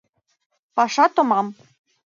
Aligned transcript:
—Паша 0.75 1.05
томам... 1.15 1.47